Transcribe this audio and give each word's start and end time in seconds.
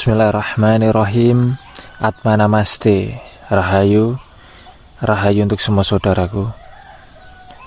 Bismillahirrahmanirrahim. 0.00 1.60
Atma 2.00 2.32
Namaste. 2.32 3.20
Rahayu. 3.52 4.16
Rahayu 4.96 5.44
untuk 5.44 5.60
semua 5.60 5.84
saudaraku. 5.84 6.48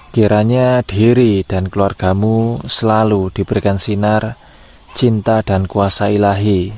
Kiranya 0.10 0.82
diri 0.82 1.46
dan 1.46 1.70
keluargamu 1.70 2.58
selalu 2.66 3.30
diberikan 3.30 3.78
sinar 3.78 4.34
Cinta 4.98 5.46
dan 5.46 5.70
kuasa 5.70 6.10
ilahi. 6.10 6.74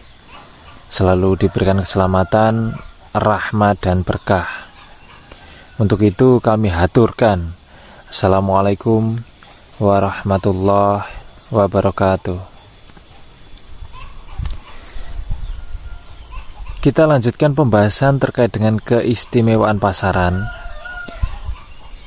Selalu 0.91 1.47
diberikan 1.47 1.80
keselamatan 1.80 2.75
Rahmat 3.16 3.80
dan 3.80 4.03
berkah. 4.03 4.67
Untuk 5.80 6.03
itu 6.03 6.44
kami 6.44 6.67
haturkan. 6.67 7.55
Assalamualaikum 8.11 9.23
warahmatullahi 9.80 11.08
wabarakatuh 11.47 12.55
Kita 16.85 17.09
lanjutkan 17.09 17.57
pembahasan 17.57 18.21
terkait 18.21 18.53
dengan 18.53 18.77
keistimewaan 18.77 19.81
pasaran. 19.81 20.45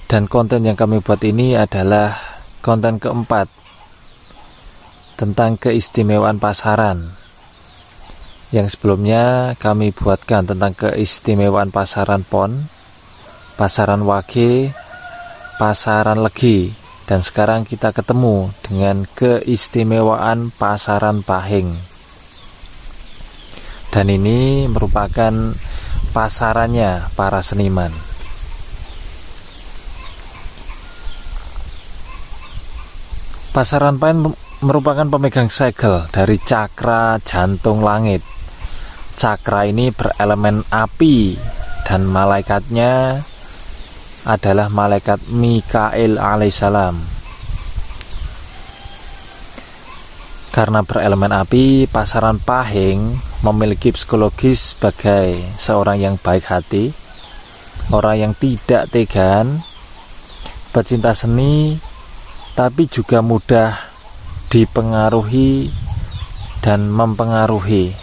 Dan 0.07 0.31
konten 0.31 0.63
yang 0.63 0.79
kami 0.79 1.03
buat 1.03 1.19
ini 1.27 1.59
adalah 1.59 2.15
konten 2.63 3.03
keempat 3.03 3.51
Tentang 5.19 5.59
keistimewaan 5.59 6.39
pasaran. 6.39 7.11
Yang 8.55 8.79
sebelumnya 8.79 9.59
kami 9.59 9.91
buatkan 9.91 10.47
tentang 10.47 10.79
keistimewaan 10.79 11.75
pasaran 11.75 12.23
PON 12.23 12.71
Pasaran 13.59 14.07
Wage 14.07 14.71
Pasaran 15.59 16.23
Legi 16.23 16.71
Dan 17.03 17.27
sekarang 17.27 17.67
kita 17.67 17.91
ketemu 17.91 18.55
dengan 18.63 19.11
keistimewaan 19.11 20.55
pasaran 20.55 21.27
Pahing 21.27 21.98
dan 23.89 24.07
ini 24.13 24.69
merupakan 24.69 25.33
pasarannya 26.13 27.13
para 27.17 27.41
seniman. 27.41 27.93
Pasaran 33.49 33.99
Pain 33.99 34.23
merupakan 34.63 35.07
pemegang 35.09 35.51
segel 35.51 36.07
dari 36.15 36.39
cakra 36.39 37.19
jantung 37.27 37.83
langit. 37.83 38.23
Cakra 39.19 39.67
ini 39.67 39.91
berelemen 39.91 40.63
api 40.71 41.35
dan 41.83 42.07
malaikatnya 42.07 43.19
adalah 44.29 44.71
malaikat 44.71 45.19
Mikael 45.33 46.23
alaihissalam. 46.23 47.18
Karena 50.59 50.83
berelemen 50.83 51.31
api, 51.31 51.87
pasaran 51.87 52.43
pahing 52.43 53.15
memiliki 53.47 53.95
psikologis 53.95 54.75
sebagai 54.75 55.39
seorang 55.55 56.03
yang 56.03 56.15
baik 56.19 56.51
hati, 56.51 56.91
orang 57.95 58.19
yang 58.19 58.33
tidak 58.35 58.91
tegan, 58.91 59.63
pecinta 60.75 61.15
seni, 61.15 61.79
tapi 62.59 62.91
juga 62.91 63.23
mudah 63.23 63.71
dipengaruhi 64.51 65.71
dan 66.59 66.91
mempengaruhi. 66.91 67.95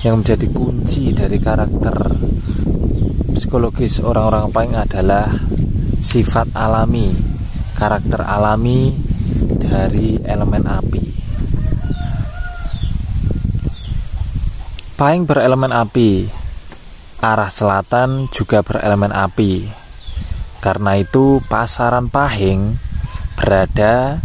Yang 0.00 0.14
menjadi 0.16 0.46
kunci 0.48 1.12
dari 1.12 1.36
karakter 1.36 1.92
psikologis 3.36 4.00
orang-orang 4.00 4.48
pahing 4.48 4.80
adalah 4.80 5.28
sifat 6.00 6.56
alami, 6.56 7.12
karakter 7.76 8.24
alami 8.24 9.12
dari 9.74 10.22
elemen 10.22 10.62
api. 10.70 11.02
Pahing 14.94 15.26
berelemen 15.26 15.74
api, 15.74 16.30
arah 17.18 17.50
selatan 17.50 18.30
juga 18.30 18.62
berelemen 18.62 19.10
api. 19.10 19.66
Karena 20.62 20.94
itu 20.94 21.42
pasaran 21.50 22.06
Pahing 22.06 22.78
berada 23.34 24.22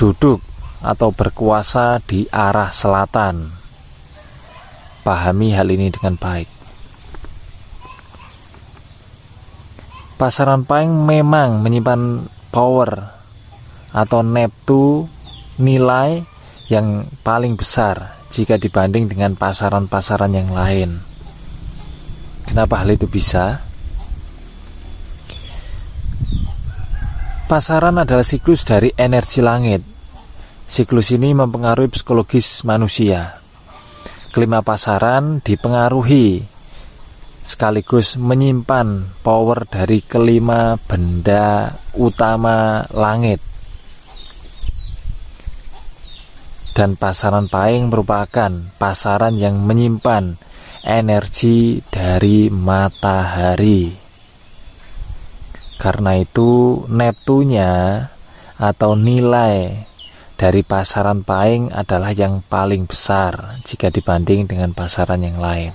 duduk 0.00 0.40
atau 0.80 1.12
berkuasa 1.12 2.00
di 2.00 2.24
arah 2.32 2.72
selatan. 2.72 3.52
Pahami 5.04 5.52
hal 5.52 5.68
ini 5.68 5.92
dengan 5.92 6.16
baik. 6.16 6.48
Pasaran 10.16 10.64
Pahing 10.64 11.04
memang 11.04 11.60
menyimpan 11.60 12.24
power 12.48 13.21
atau 13.92 14.24
neptu 14.24 15.04
nilai 15.60 16.24
yang 16.72 17.04
paling 17.20 17.54
besar 17.54 18.16
jika 18.32 18.56
dibanding 18.56 19.12
dengan 19.12 19.36
pasaran-pasaran 19.36 20.32
yang 20.32 20.48
lain. 20.48 20.96
Kenapa 22.48 22.80
hal 22.80 22.96
itu 22.96 23.04
bisa? 23.04 23.60
Pasaran 27.44 28.00
adalah 28.00 28.24
siklus 28.24 28.64
dari 28.64 28.88
energi 28.96 29.44
langit. 29.44 29.84
Siklus 30.64 31.12
ini 31.12 31.36
mempengaruhi 31.36 31.92
psikologis 31.92 32.64
manusia. 32.64 33.36
Kelima 34.32 34.64
pasaran 34.64 35.44
dipengaruhi 35.44 36.40
sekaligus 37.44 38.16
menyimpan 38.16 39.20
power 39.20 39.68
dari 39.68 40.00
kelima 40.00 40.80
benda 40.80 41.76
utama 42.00 42.88
langit 42.96 43.51
dan 46.72 46.96
pasaran 46.96 47.52
paing 47.52 47.92
merupakan 47.92 48.48
pasaran 48.80 49.36
yang 49.36 49.60
menyimpan 49.60 50.40
energi 50.82 51.84
dari 51.92 52.48
matahari. 52.48 53.92
Karena 55.76 56.16
itu 56.16 56.82
neptunya 56.88 58.06
atau 58.56 58.94
nilai 58.96 59.84
dari 60.38 60.62
pasaran 60.64 61.22
paing 61.22 61.70
adalah 61.70 62.10
yang 62.16 62.40
paling 62.40 62.88
besar 62.88 63.60
jika 63.62 63.92
dibanding 63.92 64.48
dengan 64.48 64.72
pasaran 64.72 65.20
yang 65.20 65.38
lain. 65.38 65.74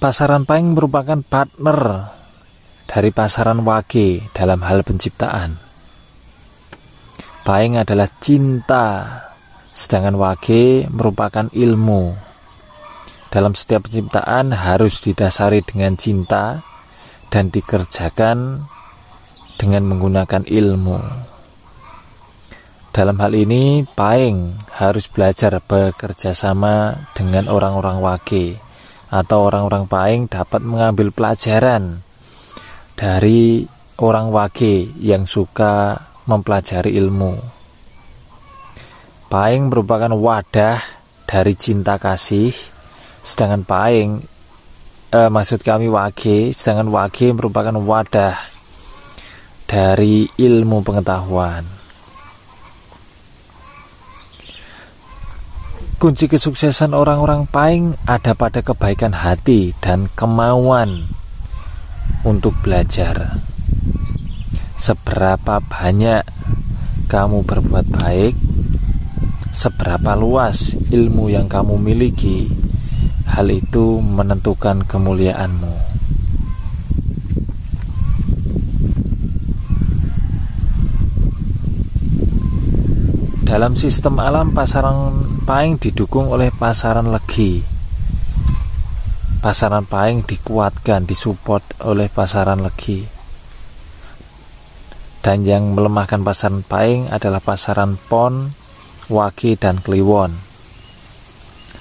Pasaran 0.00 0.48
paing 0.48 0.72
merupakan 0.72 1.20
partner 1.20 2.19
dari 2.90 3.14
pasaran 3.14 3.62
wage 3.62 4.34
dalam 4.34 4.66
hal 4.66 4.82
penciptaan. 4.82 5.54
Paing 7.46 7.78
adalah 7.78 8.10
cinta, 8.18 8.86
sedangkan 9.70 10.18
wage 10.18 10.90
merupakan 10.90 11.46
ilmu. 11.54 12.18
Dalam 13.30 13.54
setiap 13.54 13.86
penciptaan 13.86 14.50
harus 14.50 15.06
didasari 15.06 15.62
dengan 15.62 15.94
cinta 15.94 16.58
dan 17.30 17.54
dikerjakan 17.54 18.66
dengan 19.54 19.86
menggunakan 19.86 20.42
ilmu. 20.50 20.98
Dalam 22.90 23.22
hal 23.22 23.38
ini, 23.38 23.86
Paing 23.86 24.66
harus 24.82 25.06
belajar 25.06 25.62
bekerja 25.62 26.34
sama 26.34 27.06
dengan 27.14 27.46
orang-orang 27.46 28.02
wage 28.02 28.58
atau 29.14 29.46
orang-orang 29.46 29.86
Paing 29.86 30.22
dapat 30.26 30.58
mengambil 30.66 31.14
pelajaran 31.14 32.09
dari 33.00 33.64
orang 34.04 34.28
wage 34.28 34.92
yang 35.00 35.24
suka 35.24 35.96
mempelajari 36.28 36.92
ilmu. 37.00 37.32
Paing 39.32 39.72
merupakan 39.72 40.12
wadah 40.12 40.84
dari 41.24 41.56
cinta 41.56 41.96
kasih, 41.96 42.52
sedangkan 43.24 43.64
paing 43.64 44.10
eh, 45.16 45.30
maksud 45.32 45.64
kami 45.64 45.88
wage, 45.88 46.52
sedangkan 46.52 46.92
wage 46.92 47.32
merupakan 47.32 47.72
wadah 47.80 48.36
dari 49.64 50.28
ilmu 50.36 50.84
pengetahuan. 50.84 51.64
Kunci 55.96 56.28
kesuksesan 56.28 56.92
orang-orang 56.92 57.48
paing 57.48 57.96
ada 58.04 58.36
pada 58.36 58.60
kebaikan 58.60 59.16
hati 59.16 59.72
dan 59.80 60.08
kemauan 60.12 61.19
untuk 62.24 62.52
belajar. 62.60 63.40
Seberapa 64.80 65.60
banyak 65.60 66.24
kamu 67.08 67.44
berbuat 67.44 67.86
baik, 67.90 68.34
seberapa 69.52 70.16
luas 70.16 70.72
ilmu 70.88 71.28
yang 71.28 71.48
kamu 71.48 71.76
miliki, 71.76 72.48
hal 73.28 73.50
itu 73.52 74.00
menentukan 74.00 74.84
kemuliaanmu. 74.88 75.74
Dalam 83.50 83.74
sistem 83.74 84.22
alam 84.22 84.54
pasaran 84.54 85.26
paing 85.42 85.74
didukung 85.82 86.30
oleh 86.30 86.54
pasaran 86.54 87.10
legi 87.10 87.79
pasaran 89.40 89.88
paing 89.88 90.22
dikuatkan, 90.28 91.08
disupport 91.08 91.64
oleh 91.88 92.12
pasaran 92.12 92.60
legi. 92.60 93.20
dan 95.20 95.44
yang 95.44 95.76
melemahkan 95.76 96.24
pasaran 96.24 96.64
Paing 96.64 97.12
adalah 97.12 97.44
pasaran 97.44 98.00
Pon, 98.00 98.56
Wage, 99.12 99.60
dan 99.60 99.84
Kliwon. 99.84 100.32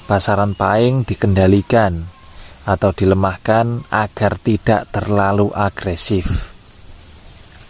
Pasaran 0.05 0.59
Paing 0.59 1.07
dikendalikan 1.07 2.03
atau 2.67 2.91
dilemahkan 2.91 3.87
agar 3.89 4.33
tidak 4.43 4.91
terlalu 4.91 5.49
agresif, 5.55 6.51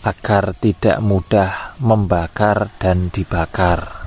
agar 0.01 0.57
tidak 0.57 0.97
mudah 1.05 1.77
membakar 1.79 2.73
dan 2.81 3.13
dibakar. 3.13 3.98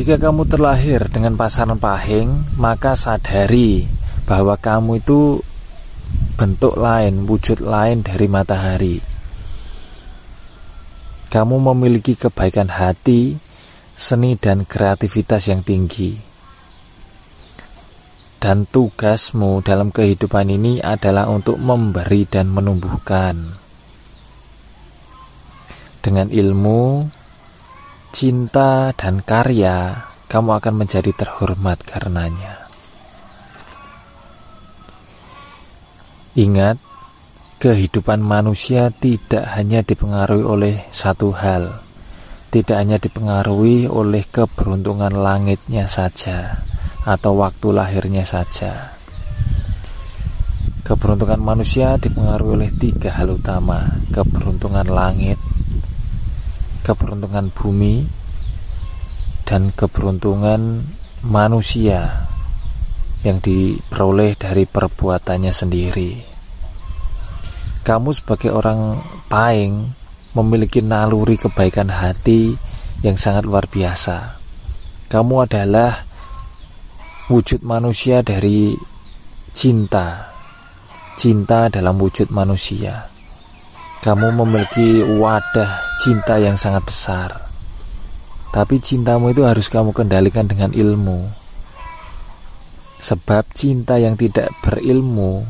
Jika 0.00 0.16
kamu 0.16 0.48
terlahir 0.48 1.12
dengan 1.12 1.36
pasaran 1.36 1.76
pahing, 1.76 2.56
maka 2.56 2.96
sadari 2.96 3.84
bahwa 4.24 4.56
kamu 4.56 4.96
itu 4.96 5.44
bentuk 6.40 6.80
lain, 6.80 7.28
wujud 7.28 7.60
lain 7.60 8.00
dari 8.00 8.24
matahari. 8.24 8.96
Kamu 11.28 11.52
memiliki 11.60 12.16
kebaikan 12.16 12.72
hati, 12.72 13.36
seni 13.92 14.40
dan 14.40 14.64
kreativitas 14.64 15.52
yang 15.52 15.60
tinggi. 15.60 16.16
Dan 18.40 18.64
tugasmu 18.72 19.60
dalam 19.60 19.92
kehidupan 19.92 20.48
ini 20.48 20.80
adalah 20.80 21.28
untuk 21.28 21.60
memberi 21.60 22.24
dan 22.24 22.48
menumbuhkan. 22.48 23.52
Dengan 26.00 26.32
ilmu, 26.32 27.19
cinta, 28.10 28.94
dan 28.94 29.24
karya, 29.24 30.06
kamu 30.30 30.62
akan 30.62 30.74
menjadi 30.86 31.10
terhormat 31.10 31.82
karenanya. 31.82 32.70
Ingat, 36.38 36.78
kehidupan 37.58 38.22
manusia 38.22 38.94
tidak 38.94 39.50
hanya 39.58 39.82
dipengaruhi 39.82 40.46
oleh 40.46 40.74
satu 40.94 41.34
hal, 41.34 41.82
tidak 42.54 42.76
hanya 42.78 43.02
dipengaruhi 43.02 43.90
oleh 43.90 44.22
keberuntungan 44.30 45.10
langitnya 45.10 45.90
saja 45.90 46.62
atau 47.02 47.34
waktu 47.34 47.74
lahirnya 47.74 48.22
saja. 48.22 48.94
Keberuntungan 50.86 51.42
manusia 51.42 51.98
dipengaruhi 51.98 52.62
oleh 52.62 52.70
tiga 52.78 53.10
hal 53.18 53.34
utama: 53.34 53.98
keberuntungan 54.14 54.86
langit, 54.86 55.38
keberuntungan 56.90 57.54
bumi 57.54 58.02
dan 59.46 59.70
keberuntungan 59.70 60.82
manusia 61.22 62.26
yang 63.22 63.38
diperoleh 63.38 64.34
dari 64.34 64.66
perbuatannya 64.66 65.54
sendiri. 65.54 66.12
Kamu 67.86 68.10
sebagai 68.10 68.50
orang 68.50 68.98
paing 69.30 69.86
memiliki 70.34 70.82
naluri 70.82 71.38
kebaikan 71.38 71.94
hati 71.94 72.58
yang 73.06 73.14
sangat 73.14 73.46
luar 73.46 73.70
biasa. 73.70 74.34
Kamu 75.06 75.46
adalah 75.46 76.02
wujud 77.30 77.62
manusia 77.62 78.18
dari 78.26 78.74
cinta. 79.54 80.26
Cinta 81.14 81.70
dalam 81.70 82.00
wujud 82.02 82.34
manusia. 82.34 83.06
Kamu 84.00 84.32
memiliki 84.32 85.04
wadah 85.04 85.89
cinta 86.00 86.40
yang 86.40 86.56
sangat 86.56 86.80
besar. 86.88 87.30
Tapi 88.50 88.80
cintamu 88.80 89.30
itu 89.30 89.44
harus 89.44 89.68
kamu 89.68 89.92
kendalikan 89.92 90.48
dengan 90.48 90.72
ilmu. 90.72 91.28
Sebab 93.04 93.44
cinta 93.52 94.00
yang 94.00 94.16
tidak 94.16 94.48
berilmu 94.64 95.44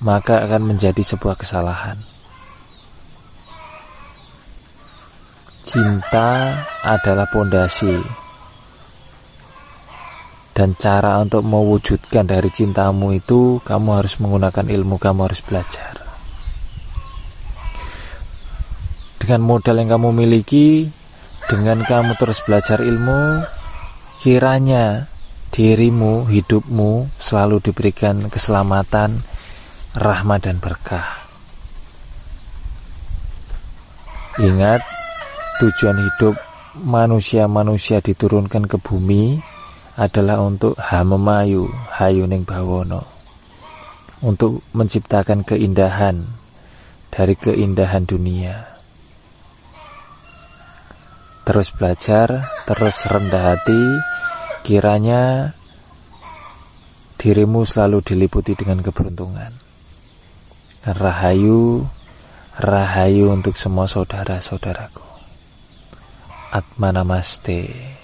maka 0.00 0.42
akan 0.42 0.74
menjadi 0.74 1.00
sebuah 1.00 1.38
kesalahan. 1.38 2.00
Cinta 5.62 6.58
adalah 6.82 7.30
pondasi 7.30 7.94
dan 10.50 10.74
cara 10.76 11.22
untuk 11.22 11.46
mewujudkan 11.46 12.26
dari 12.26 12.50
cintamu 12.50 13.14
itu 13.16 13.62
kamu 13.64 14.02
harus 14.02 14.18
menggunakan 14.18 14.66
ilmu, 14.66 14.98
kamu 14.98 15.30
harus 15.30 15.40
belajar. 15.46 15.89
Dengan 19.30 19.46
modal 19.46 19.78
yang 19.78 19.94
kamu 19.94 20.10
miliki, 20.10 20.90
dengan 21.46 21.86
kamu 21.86 22.18
terus 22.18 22.42
belajar 22.42 22.82
ilmu, 22.82 23.46
kiranya 24.18 25.06
dirimu, 25.54 26.26
hidupmu 26.26 27.14
selalu 27.14 27.62
diberikan 27.62 28.26
keselamatan, 28.26 29.22
rahmat 29.94 30.50
dan 30.50 30.58
berkah. 30.58 31.22
Ingat, 34.42 34.82
tujuan 35.62 36.10
hidup 36.10 36.34
manusia-manusia 36.82 38.02
diturunkan 38.02 38.66
ke 38.66 38.82
bumi 38.82 39.38
adalah 39.94 40.42
untuk 40.42 40.74
hamemayu 40.74 41.70
hayuning 42.02 42.42
bawono 42.42 43.06
untuk 44.26 44.66
menciptakan 44.74 45.46
keindahan 45.46 46.26
dari 47.14 47.38
keindahan 47.38 48.02
dunia 48.10 48.69
terus 51.50 51.74
belajar, 51.74 52.46
terus 52.62 52.94
rendah 53.10 53.58
hati, 53.58 53.82
kiranya 54.62 55.50
dirimu 57.18 57.66
selalu 57.66 58.06
diliputi 58.06 58.54
dengan 58.54 58.78
keberuntungan. 58.78 59.50
Rahayu, 60.86 61.90
rahayu 62.54 63.34
untuk 63.34 63.58
semua 63.58 63.90
saudara-saudaraku. 63.90 65.02
Atma 66.54 66.94
Namaste. 66.94 67.98